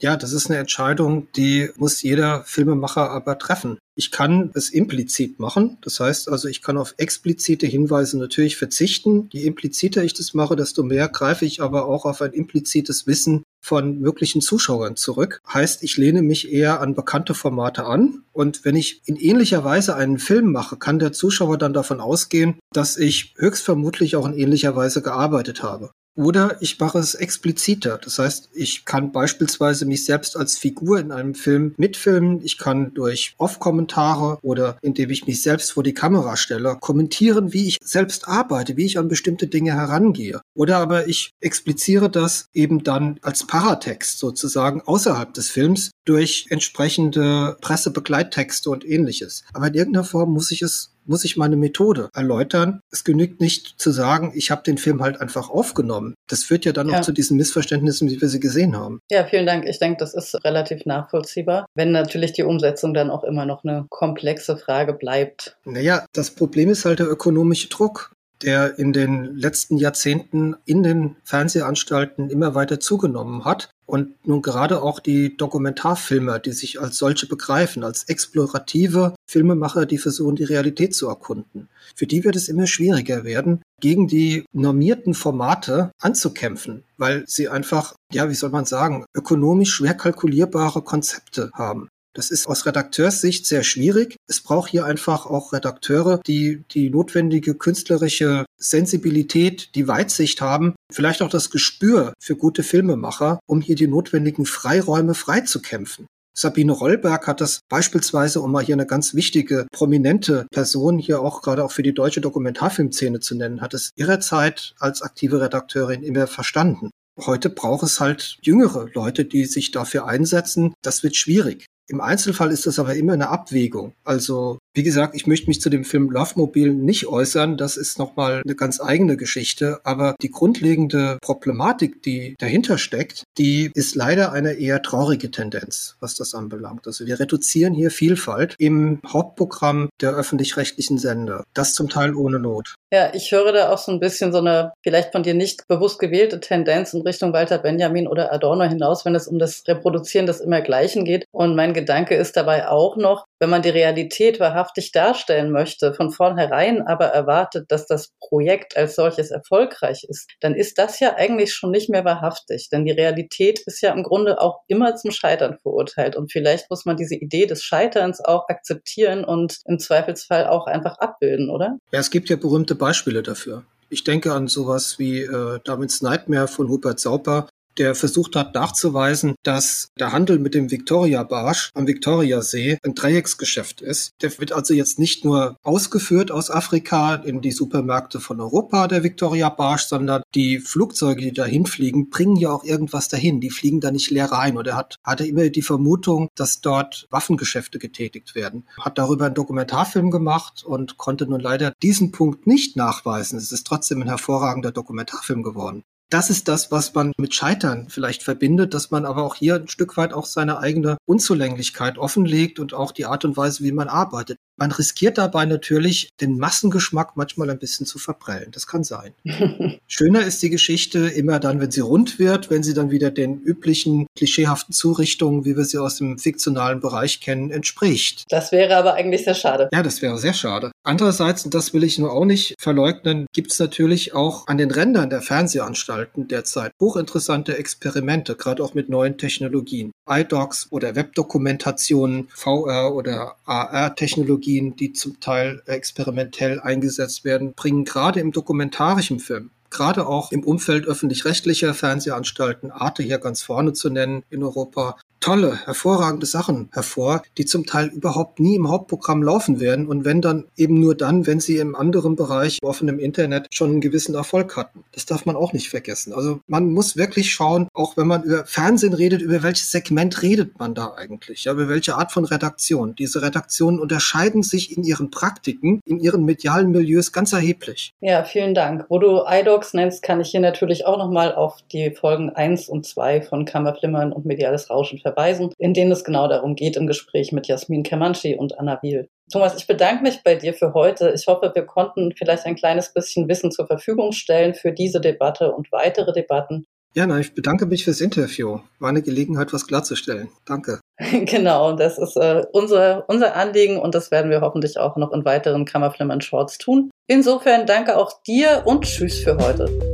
Ja, 0.01 0.17
das 0.17 0.33
ist 0.33 0.49
eine 0.49 0.59
Entscheidung, 0.59 1.29
die 1.37 1.69
muss 1.77 2.01
jeder 2.01 2.43
Filmemacher 2.45 3.11
aber 3.11 3.39
treffen. 3.39 3.79
Ich 3.95 4.11
kann 4.11 4.51
es 4.55 4.71
implizit 4.71 5.39
machen. 5.39 5.77
Das 5.83 6.01
heißt 6.01 6.31
also, 6.31 6.49
ich 6.49 6.63
kann 6.63 6.79
auf 6.79 6.95
explizite 6.97 7.67
Hinweise 7.67 8.19
natürlich 8.19 8.57
verzichten. 8.57 9.29
Je 9.31 9.43
impliziter 9.43 10.03
ich 10.03 10.15
das 10.15 10.33
mache, 10.33 10.57
desto 10.57 10.83
mehr 10.83 11.09
greife 11.09 11.45
ich 11.45 11.61
aber 11.61 11.85
auch 11.85 12.07
auf 12.07 12.23
ein 12.23 12.33
implizites 12.33 13.07
Wissen 13.07 13.43
von 13.63 14.01
möglichen 14.01 14.41
Zuschauern 14.41 14.97
zurück. 14.97 15.43
Heißt, 15.47 15.83
ich 15.83 15.99
lehne 15.99 16.23
mich 16.23 16.51
eher 16.51 16.81
an 16.81 16.95
bekannte 16.95 17.35
Formate 17.35 17.85
an. 17.85 18.23
Und 18.33 18.65
wenn 18.65 18.77
ich 18.77 19.03
in 19.05 19.17
ähnlicher 19.17 19.65
Weise 19.65 19.97
einen 19.97 20.19
Film 20.19 20.51
mache, 20.51 20.79
kann 20.79 20.99
der 20.99 21.13
Zuschauer 21.13 21.59
dann 21.59 21.75
davon 21.75 22.01
ausgehen, 22.01 22.59
dass 22.73 22.97
ich 22.97 23.35
höchstvermutlich 23.37 24.17
auch 24.17 24.27
in 24.27 24.33
ähnlicher 24.33 24.75
Weise 24.75 25.03
gearbeitet 25.03 25.63
habe. 25.63 25.91
Oder 26.17 26.61
ich 26.61 26.79
mache 26.79 26.99
es 26.99 27.15
expliziter. 27.15 27.99
Das 28.03 28.19
heißt, 28.19 28.51
ich 28.53 28.85
kann 28.85 29.13
beispielsweise 29.13 29.87
mich 29.87 30.05
selbst 30.05 30.37
als 30.37 30.59
Figur 30.59 30.99
in 30.99 31.13
einem 31.13 31.35
Film 31.35 31.75
mitfilmen. 31.77 32.41
Ich 32.43 32.59
kann 32.59 32.93
durch 32.95 33.35
Off-Kommentare 33.39 34.39
oder 34.43 34.79
indem 34.83 35.11
ich 35.11 35.27
mich 35.27 35.43
selbst 35.43 35.73
vor 35.73 35.83
die 35.83 35.95
Kamera 35.95 36.37
stelle, 36.37 36.77
kommentieren, 36.81 37.53
wie 37.53 37.69
ich 37.69 37.79
selbst 37.83 38.29
arbeite, 38.29 38.77
wie 38.77 38.87
ich 38.87 38.99
an 38.99 39.09
bestimmte 39.09 39.47
Dinge 39.47 39.73
herangehe. 39.73 40.41
Oder 40.55 40.79
aber 40.79 41.07
ich 41.09 41.31
expliziere 41.41 42.11
das 42.11 42.47
eben 42.53 42.83
dann 42.83 43.19
als 43.23 43.47
Paratext 43.47 44.19
sozusagen 44.19 44.83
außerhalb 44.83 45.33
des 45.33 45.49
Films 45.49 45.91
durch 46.05 46.47
entsprechende 46.51 47.57
Pressebegleittexte 47.61 48.69
und 48.69 48.85
ähnliches. 48.85 49.45
Aber 49.53 49.69
in 49.69 49.75
irgendeiner 49.75 50.05
Form 50.05 50.33
muss 50.33 50.51
ich 50.51 50.63
es 50.63 50.93
muss 51.11 51.25
ich 51.25 51.37
meine 51.37 51.57
Methode 51.57 52.09
erläutern. 52.15 52.81
Es 52.91 53.05
genügt 53.05 53.41
nicht 53.41 53.75
zu 53.79 53.91
sagen, 53.91 54.33
ich 54.35 54.51
habe 54.51 54.63
den 54.63 54.79
Film 54.79 55.03
halt 55.03 55.21
einfach 55.21 55.51
aufgenommen. 55.51 56.15
Das 56.29 56.45
führt 56.45 56.65
ja 56.65 56.73
dann 56.73 56.89
ja. 56.89 56.99
auch 56.99 57.01
zu 57.03 57.13
diesen 57.13 57.37
Missverständnissen, 57.37 58.09
wie 58.09 58.21
wir 58.21 58.29
sie 58.29 58.41
gesehen 58.41 58.77
haben. 58.77 59.01
Ja, 59.11 59.25
vielen 59.25 59.45
Dank. 59.45 59.67
Ich 59.67 59.81
denke, 59.81 59.99
das 59.99 60.15
ist 60.15 60.43
relativ 60.45 60.87
nachvollziehbar, 60.87 61.67
wenn 61.75 61.91
natürlich 61.91 62.33
die 62.33 62.45
Umsetzung 62.45 62.95
dann 62.95 63.11
auch 63.11 63.25
immer 63.25 63.45
noch 63.45 63.65
eine 63.65 63.87
komplexe 63.91 64.57
Frage 64.57 64.93
bleibt. 64.93 65.57
Naja, 65.65 66.07
das 66.13 66.31
Problem 66.31 66.71
ist 66.71 66.85
halt 66.85 67.01
der 67.01 67.11
ökonomische 67.11 67.69
Druck 67.69 68.13
der 68.43 68.79
in 68.79 68.93
den 68.93 69.37
letzten 69.37 69.77
Jahrzehnten 69.77 70.57
in 70.65 70.83
den 70.83 71.17
Fernsehanstalten 71.25 72.31
immer 72.31 72.55
weiter 72.55 72.81
zugenommen 72.81 73.45
hat. 73.45 73.71
Und 73.91 74.25
nun 74.25 74.41
gerade 74.41 74.83
auch 74.83 75.01
die 75.01 75.37
Dokumentarfilmer, 75.37 76.39
die 76.39 76.53
sich 76.53 76.81
als 76.81 76.97
solche 76.97 77.27
begreifen, 77.27 77.83
als 77.83 78.05
explorative 78.05 79.17
Filmemacher, 79.27 79.85
die 79.85 79.99
versuchen, 79.99 80.37
die 80.37 80.45
Realität 80.45 80.95
zu 80.95 81.09
erkunden. 81.09 81.69
Für 81.97 82.07
die 82.07 82.23
wird 82.23 82.37
es 82.37 82.49
immer 82.49 82.69
schwieriger 82.69 83.25
werden, 83.25 83.63
gegen 83.81 84.07
die 84.07 84.45
normierten 84.53 85.13
Formate 85.13 85.91
anzukämpfen, 86.01 86.85
weil 86.99 87.25
sie 87.27 87.49
einfach, 87.49 87.97
ja, 88.13 88.31
wie 88.31 88.35
soll 88.35 88.51
man 88.51 88.65
sagen, 88.65 89.07
ökonomisch 89.13 89.75
schwer 89.75 89.95
kalkulierbare 89.95 90.83
Konzepte 90.83 91.51
haben. 91.53 91.89
Das 92.13 92.31
ist 92.31 92.49
aus 92.49 92.67
Redakteurssicht 92.67 93.47
sehr 93.47 93.63
schwierig. 93.63 94.17
Es 94.27 94.41
braucht 94.41 94.71
hier 94.71 94.85
einfach 94.85 95.27
auch 95.27 95.53
Redakteure, 95.53 96.21
die 96.27 96.65
die 96.73 96.91
notwendige 96.91 97.55
künstlerische 97.55 98.47
Sensibilität, 98.59 99.75
die 99.77 99.87
Weitsicht 99.87 100.41
haben, 100.41 100.75
vielleicht 100.93 101.23
auch 101.23 101.31
das 101.31 101.51
Gespür 101.51 102.13
für 102.21 102.35
gute 102.35 102.65
Filmemacher, 102.65 103.39
um 103.47 103.61
hier 103.61 103.77
die 103.77 103.87
notwendigen 103.87 104.45
Freiräume 104.45 105.15
freizukämpfen. 105.15 106.07
Sabine 106.37 106.73
Rollberg 106.73 107.27
hat 107.27 107.41
das 107.41 107.61
beispielsweise, 107.69 108.41
um 108.41 108.53
mal 108.53 108.65
hier 108.65 108.75
eine 108.75 108.87
ganz 108.87 109.15
wichtige, 109.15 109.67
prominente 109.73 110.47
Person 110.51 110.99
hier 110.99 111.21
auch 111.21 111.43
gerade 111.43 111.65
auch 111.65 111.73
für 111.73 111.83
die 111.83 111.95
deutsche 111.95 112.21
Dokumentarfilmszene 112.21 113.21
zu 113.21 113.35
nennen, 113.37 113.61
hat 113.61 113.75
es 113.75 113.91
ihrer 113.97 114.21
Zeit 114.21 114.75
als 114.79 115.03
aktive 115.03 115.41
Redakteurin 115.41 116.03
immer 116.03 116.27
verstanden. 116.27 116.91
Heute 117.19 117.51
braucht 117.51 117.83
es 117.83 118.01
halt 118.01 118.39
jüngere 118.43 118.89
Leute, 118.95 119.25
die 119.25 119.45
sich 119.45 119.73
dafür 119.73 120.07
einsetzen. 120.07 120.73
Das 120.83 121.03
wird 121.03 121.17
schwierig. 121.17 121.67
Im 121.91 122.01
Einzelfall 122.01 122.53
ist 122.53 122.67
das 122.67 122.79
aber 122.79 122.95
immer 122.95 123.15
eine 123.15 123.31
Abwägung. 123.31 123.95
Also, 124.05 124.59
wie 124.75 124.85
gesagt, 124.85 125.17
ich 125.17 125.27
möchte 125.27 125.49
mich 125.49 125.61
zu 125.61 125.71
dem 125.71 125.85
Film 125.85 126.09
Love 126.09 126.35
Mobile 126.37 126.73
nicht 126.73 127.09
äußern. 127.09 127.57
Das 127.57 127.77
ist 127.77 127.99
nochmal 127.99 128.43
eine 128.45 128.55
ganz 128.55 128.81
eigene 128.81 129.17
Geschichte. 129.17 129.81
Aber 129.83 130.15
die 130.23 130.31
grundlegende 130.31 131.19
Problematik, 131.21 132.01
die 132.05 132.37
dahinter 132.39 132.79
steckt, 132.79 133.25
die 133.39 133.73
ist 133.75 133.97
leider 133.97 134.31
eine 134.31 134.53
eher 134.53 134.83
traurige 134.83 135.33
Tendenz, 135.33 135.97
was 135.99 136.15
das 136.15 136.33
anbelangt. 136.33 136.87
Also 136.87 137.07
wir 137.07 137.19
reduzieren 137.19 137.75
hier 137.75 137.91
Vielfalt 137.91 138.55
im 138.59 139.01
Hauptprogramm 139.05 139.89
der 140.01 140.13
öffentlich-rechtlichen 140.13 140.97
Sender. 140.97 141.43
Das 141.55 141.75
zum 141.75 141.89
Teil 141.89 142.15
ohne 142.15 142.39
Not. 142.39 142.77
Ja, 142.93 143.11
ich 143.15 143.31
höre 143.31 143.53
da 143.53 143.73
auch 143.73 143.79
so 143.79 143.93
ein 143.93 144.01
bisschen 144.01 144.33
so 144.33 144.39
eine 144.39 144.73
vielleicht 144.83 145.13
von 145.13 145.23
dir 145.23 145.35
nicht 145.35 145.69
bewusst 145.69 146.01
gewählte 146.01 146.41
Tendenz 146.41 146.93
in 146.93 147.03
Richtung 147.03 147.33
Walter 147.33 147.59
Benjamin 147.59 148.09
oder 148.09 148.33
Adorno 148.33 148.65
hinaus, 148.65 149.05
wenn 149.05 149.15
es 149.15 149.29
um 149.29 149.39
das 149.39 149.63
Reproduzieren 149.69 150.27
des 150.27 150.41
Immergleichen 150.41 151.05
geht. 151.05 151.25
Und 151.31 151.55
mein 151.55 151.73
Gedanke 151.73 152.17
ist 152.17 152.37
dabei 152.37 152.69
auch 152.69 152.97
noch, 152.97 153.27
wenn 153.39 153.49
man 153.49 153.63
die 153.63 153.71
Realität 153.71 154.41
wahrhaftig 154.41 154.91
darstellen 154.91 155.53
möchte, 155.53 155.95
von 155.95 156.11
vornherein 156.11 156.83
aber 156.85 157.07
erwartet, 157.07 157.67
dass 157.69 157.87
das 157.87 158.11
Projekt 158.19 158.77
als 158.77 158.97
solches 158.97 159.31
erfolgreich 159.31 160.05
ist, 160.09 160.29
dann 160.41 160.57
ist 160.57 160.77
das 160.77 160.99
ja 160.99 161.15
eigentlich 161.15 161.55
schon 161.55 161.71
nicht 161.71 161.91
mehr 161.91 162.05
wahrhaftig. 162.05 162.71
Denn 162.73 162.85
die 162.85 162.91
Realität 162.91 163.61
ist 163.67 163.83
ja 163.83 163.93
im 163.93 164.03
Grunde 164.03 164.41
auch 164.41 164.63
immer 164.67 164.97
zum 164.97 165.13
Scheitern 165.13 165.59
verurteilt. 165.63 166.17
Und 166.17 166.33
vielleicht 166.33 166.69
muss 166.71 166.85
man 166.87 166.97
diese 166.97 167.15
Idee 167.15 167.47
des 167.47 167.63
Scheiterns 167.63 168.21
auch 168.25 168.49
akzeptieren 168.49 169.25
und 169.25 169.59
im 169.67 169.79
Zweifelsfall 169.79 170.49
auch 170.49 170.67
einfach 170.67 170.99
abbilden, 170.99 171.51
oder? 171.51 171.79
Ja, 171.93 172.01
es 172.01 172.11
gibt 172.11 172.29
ja 172.29 172.37
berühmte 172.37 172.80
Beispiele 172.81 173.23
dafür. 173.23 173.63
Ich 173.91 174.03
denke 174.03 174.33
an 174.33 174.49
sowas 174.49 174.99
wie 174.99 175.21
äh, 175.21 175.61
David's 175.63 176.03
Nightmare 176.03 176.49
von 176.49 176.69
Hubert 176.69 176.99
Sauper, 176.99 177.49
der 177.79 177.95
versucht 177.95 178.37
hat 178.37 178.55
nachzuweisen, 178.55 179.35
dass 179.43 179.91
der 179.99 180.13
Handel 180.13 180.39
mit 180.39 180.55
dem 180.55 180.71
Victoria 180.71 181.23
Barsch 181.23 181.71
am 181.75 181.87
Victoriasee 181.87 182.79
ein 182.83 182.95
Dreiecksgeschäft 182.95 183.81
ist. 183.81 184.13
Der 184.23 184.37
wird 184.39 184.53
also 184.53 184.75
jetzt 184.75 184.99
nicht 184.99 185.25
nur 185.25 185.57
ausgeführt 185.63 186.31
aus 186.31 186.51
Afrika 186.51 187.15
in 187.15 187.41
die 187.41 187.53
Supermärkte 187.53 188.21
von 188.21 188.41
Europa, 188.41 188.89
der 188.89 189.03
Victoria 189.03 189.49
Barsch, 189.49 189.85
sondern 189.85 190.23
die 190.35 190.59
Flugzeuge, 190.59 191.23
die 191.23 191.33
dahin 191.33 191.67
fliegen, 191.67 192.11
bringen 192.11 192.37
ja 192.37 192.51
auch 192.51 192.65
irgendwas 192.65 193.09
dahin. 193.09 193.41
Die 193.41 193.51
fliegen 193.51 193.81
da 193.81 193.91
nicht 193.91 194.11
leer 194.11 194.31
rein. 194.31 194.57
Und 194.57 194.67
er 194.67 194.77
hat, 194.77 194.97
hatte 195.05 195.27
immer 195.27 195.49
die 195.49 195.63
Vermutung, 195.63 196.29
dass 196.35 196.61
dort 196.61 197.07
Waffengeschäfte 197.11 197.79
getätigt 197.79 198.35
werden. 198.35 198.67
Hat 198.81 198.99
darüber 198.99 199.27
einen 199.27 199.35
Dokumentarfilm 199.35 200.11
gemacht 200.11 200.65
und 200.65 200.97
konnte 200.97 201.27
nun 201.27 201.41
leider 201.41 201.73
diesen 201.83 202.13
Punkt 202.13 202.47
nicht 202.47 202.77
nachweisen. 202.77 203.39
Es 203.39 203.53
ist 203.53 203.67
trotzdem 203.67 204.03
ein 204.03 204.09
hervorragender 204.09 204.73
Dokumentarfilm 204.73 205.43
geworden 205.43 205.83
das 206.11 206.29
ist 206.29 206.49
das, 206.49 206.73
was 206.73 206.93
man 206.95 207.13
mit 207.19 207.35
Scheitern 207.35 207.87
vielleicht 207.89 208.23
verbindet, 208.23 208.75
dass 208.75 208.91
man 208.91 209.07
aber 209.07 209.23
auch 209.23 209.37
hier 209.37 209.55
ein 209.55 209.69
Stück 209.69 209.97
weit 209.97 210.13
auch 210.13 210.27
seine 210.27 210.59
eigene 210.59 210.99
Unzulänglichkeit 211.07 211.99
offenlegt 211.99 212.59
und 212.59 212.75
auch 212.75 212.93
die 212.93 213.07
Art 213.07 213.25
und 213.25 213.37
Weise, 213.37 213.63
wie 213.63 213.73
man 213.73 213.89
arbeitet. 213.89 214.37
Man 214.57 214.73
riskiert 214.73 215.17
dabei 215.17 215.47
natürlich, 215.47 216.11
den 216.21 216.37
Massengeschmack 216.37 217.17
manchmal 217.17 217.49
ein 217.49 217.59
bisschen 217.59 217.87
zu 217.87 217.99
verprellen. 217.99 218.51
Das 218.51 218.67
kann 218.67 218.85
sein. 218.85 219.15
Schöner 219.87 220.23
ist 220.23 220.43
die 220.43 220.51
Geschichte 220.51 220.99
immer 221.09 221.41
dann, 221.41 221.61
wenn 221.61 221.71
sie 221.71 221.81
rund 221.81 222.19
wird, 222.19 222.51
wenn 222.51 222.63
sie 222.63 222.75
dann 222.75 222.91
wieder 222.91 223.11
den 223.11 223.41
üblichen 223.41 224.07
klischeehaften 224.17 224.75
Zurichtungen, 224.75 225.47
wie 225.47 225.57
wir 225.57 225.65
sie 225.65 225.79
aus 225.79 225.97
dem 225.97 226.19
fiktionalen 226.19 226.81
Bereich 226.81 227.21
kennen, 227.21 227.51
entspricht. 227.51 228.25
Das 228.29 228.53
wäre 228.53 228.77
aber 228.77 228.95
eigentlich 228.95 229.25
sehr 229.25 229.35
schade. 229.35 229.71
Ja, 229.73 229.83
das 229.83 230.03
wäre 230.03 230.19
sehr 230.19 230.35
schade. 230.35 230.73
Andererseits, 230.83 231.45
und 231.45 231.55
das 231.55 231.75
will 231.75 231.85
ich 231.85 231.99
nur 231.99 232.13
auch 232.13 232.25
nicht 232.25 232.55
verleugnen, 232.59 233.27
gibt 233.33 233.53
es 233.53 233.59
natürlich 233.59 234.15
auch 234.15 234.47
an 234.47 234.59
den 234.59 234.71
Rändern 234.71 235.11
der 235.11 235.21
Fernsehanstalten 235.21 236.29
derzeit 236.29 236.73
hochinteressante 236.81 237.59
Experimente, 237.59 238.37
gerade 238.37 238.63
auch 238.63 238.75
mit 238.75 238.89
neuen 238.89 239.19
Technologien. 239.19 239.93
iDocs 240.09 240.69
oder 240.71 240.97
Webdokumentationen, 240.97 242.29
VR 242.31 242.95
oder 242.95 243.37
AR-Technologien 243.45 244.21
Technologien, 244.21 244.77
die 244.77 244.93
zum 244.93 245.21
Teil 245.21 245.63
experimentell 245.67 246.61
eingesetzt 246.61 247.25
werden, 247.25 247.55
bringen 247.55 247.85
gerade 247.85 248.21
im 248.21 248.33
dokumentarischen 248.33 249.21
Film 249.21 249.51
gerade 249.73 250.09
auch 250.09 250.33
im 250.33 250.43
Umfeld 250.43 250.85
öffentlich-rechtlicher 250.87 251.75
Fernsehanstalten, 251.75 252.73
Arte 252.73 253.05
hier 253.05 253.19
ganz 253.19 253.41
vorne 253.43 253.73
zu 253.73 253.89
nennen 253.89 254.25
in 254.29 254.43
Europa, 254.43 254.97
tolle, 255.21 255.67
hervorragende 255.67 256.27
Sachen 256.27 256.71
hervor, 256.73 257.23
die 257.37 257.45
zum 257.45 257.67
Teil 257.67 257.89
überhaupt 257.89 258.41
nie 258.41 258.57
im 258.57 258.69
Hauptprogramm 258.69 259.23
laufen 259.23 259.61
werden 259.61 259.87
und 259.87 260.05
wenn 260.05 260.23
dann 260.23 260.47
eben 260.57 260.81
nur 260.81 260.95
dann, 260.95 261.27
wenn 261.27 261.41
sie 261.41 261.59
im 261.59 261.77
anderen 261.77 262.17
Bereich 262.17 262.59
offen 262.63 262.89
im 262.89 262.99
Internet 262.99 263.47
schon 263.51 263.71
einen 263.71 263.81
gewissen 263.81 264.15
Erfolg 264.15 264.57
hatten. 264.57 264.85
Das 264.93 265.07
darf 265.07 265.27
man 265.27 265.37
auch 265.37 265.53
nicht 265.53 265.69
vergessen. 265.69 266.15
Also 266.15 266.41
man 266.47 266.73
muss 266.73 266.97
wirklich 266.97 267.31
schauen, 267.33 267.69
auch 267.75 267.97
wenn 267.97 268.07
man 268.07 268.23
über 268.23 268.47
Fernsehen 268.47 268.95
redet, 268.95 269.21
über 269.21 269.43
welches 269.43 269.71
Segment 269.71 270.23
redet 270.23 270.59
man 270.59 270.75
da 270.75 270.95
eigentlich? 270.97 271.45
Ja, 271.45 271.53
über 271.53 271.69
welche 271.69 271.97
Art 271.97 272.13
von 272.13 272.25
Redaktion? 272.25 272.95
Diese 272.95 273.23
Redaktionen 273.23 273.79
unterscheiden 273.79 274.43
sich 274.43 274.77
in 274.77 274.85
ihren 274.85 275.11
Praktiken, 275.11 275.81
in 275.85 276.01
ihren 276.01 276.25
medialen 276.25 276.71
Milieus 276.71 277.13
ganz 277.13 277.33
erheblich. 277.33 277.93
Ja, 278.01 278.25
vielen 278.25 278.55
Dank. 278.55 278.87
Wo 278.89 278.99
du 278.99 279.23
iDocs 279.27 279.75
nennst, 279.75 280.03
kann 280.03 280.21
ich 280.21 280.31
hier 280.31 280.41
natürlich 280.41 280.87
auch 280.87 280.97
nochmal 280.97 281.35
auf 281.35 281.59
die 281.73 281.91
Folgen 281.91 282.31
1 282.31 282.69
und 282.69 282.87
2 282.87 283.23
von 283.23 283.45
Kammerflimmern 283.45 284.13
und 284.13 284.25
Mediales 284.25 284.71
Rauschen 284.71 284.99
verweisen, 284.99 285.10
in 285.59 285.75
denen 285.75 285.93
es 285.93 286.05
genau 286.05 286.29
darum 286.29 286.55
geht 286.55 286.77
im 286.77 286.87
Gespräch 286.87 287.33
mit 287.33 287.47
Jasmin 287.47 287.83
Kermanci 287.83 288.37
und 288.37 288.59
Anna 288.59 288.79
Wiel. 288.83 289.09
Thomas, 289.33 289.55
ich 289.57 289.67
bedanke 289.67 290.03
mich 290.03 290.23
bei 290.25 290.35
dir 290.35 290.55
für 290.55 290.75
heute. 290.75 291.13
Ich 291.15 291.27
hoffe, 291.27 291.53
wir 291.55 291.65
konnten 291.65 292.13
vielleicht 292.17 292.47
ein 292.47 292.57
kleines 292.57 292.93
bisschen 292.93 293.29
Wissen 293.29 293.51
zur 293.51 293.67
Verfügung 293.67 294.13
stellen 294.13 294.55
für 294.55 294.73
diese 294.73 295.01
Debatte 295.01 295.53
und 295.53 295.71
weitere 295.73 296.13
Debatten. 296.13 296.67
Ja, 296.95 297.07
nein, 297.07 297.21
ich 297.21 297.35
bedanke 297.35 297.67
mich 297.67 297.85
fürs 297.85 298.01
Interview. 298.01 298.59
War 298.81 298.89
eine 298.89 299.03
Gelegenheit, 299.03 299.53
was 299.53 299.69
klarzustellen. 299.69 300.29
Danke. 300.45 300.81
genau, 301.25 301.73
das 301.77 301.99
ist 301.99 302.17
äh, 302.17 302.43
unser, 302.53 303.05
unser 303.09 303.37
Anliegen 303.37 303.79
und 303.79 303.95
das 303.95 304.11
werden 304.11 304.31
wir 304.31 304.41
hoffentlich 304.41 304.77
auch 304.79 304.97
noch 304.97 305.13
in 305.13 305.25
weiteren 305.25 305.65
Kammerflimmern 305.65 306.21
Shorts 306.21 306.59
tun. 306.59 306.91
Insofern 307.07 307.67
danke 307.67 307.97
auch 307.97 308.23
dir 308.23 308.63
und 308.65 308.85
tschüss 308.85 309.21
für 309.21 309.37
heute. 309.37 309.90